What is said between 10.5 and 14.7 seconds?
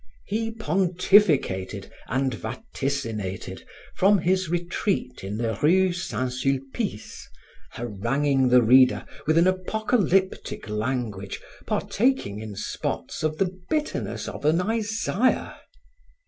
language partaking in spots of the bitterness of an